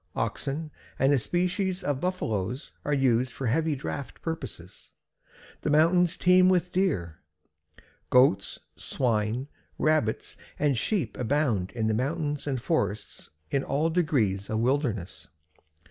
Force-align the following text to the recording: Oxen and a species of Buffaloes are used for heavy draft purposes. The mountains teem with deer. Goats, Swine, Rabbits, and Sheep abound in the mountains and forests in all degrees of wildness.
Oxen 0.15 0.71
and 0.97 1.13
a 1.13 1.19
species 1.19 1.83
of 1.83 2.01
Buffaloes 2.01 2.71
are 2.83 2.91
used 2.91 3.31
for 3.31 3.45
heavy 3.45 3.75
draft 3.75 4.19
purposes. 4.23 4.93
The 5.61 5.69
mountains 5.69 6.17
teem 6.17 6.49
with 6.49 6.71
deer. 6.71 7.19
Goats, 8.09 8.57
Swine, 8.75 9.47
Rabbits, 9.77 10.37
and 10.57 10.75
Sheep 10.75 11.15
abound 11.19 11.69
in 11.73 11.85
the 11.85 11.93
mountains 11.93 12.47
and 12.47 12.59
forests 12.59 13.29
in 13.51 13.63
all 13.63 13.91
degrees 13.91 14.49
of 14.49 14.57
wildness. 14.57 15.27